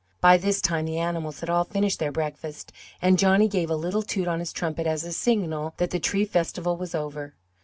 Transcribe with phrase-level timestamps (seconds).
[0.19, 2.71] By this time the animals had all finished their breakfast
[3.03, 6.25] and Johnny gave a little toot on his trumpet as a signal that the tree
[6.25, 7.35] festival was over.